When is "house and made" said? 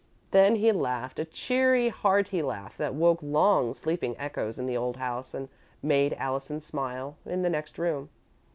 4.97-6.13